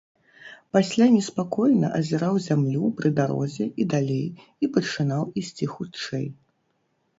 Пасля 0.77 1.05
неспакойна 1.15 1.87
азіраў 1.99 2.39
зямлю 2.47 2.89
пры 3.03 3.13
дарозе 3.21 3.69
і 3.83 3.89
далей 3.93 4.27
і 4.63 4.73
пачынаў 4.79 5.31
ісці 5.45 5.65
хутчэй. 5.77 6.27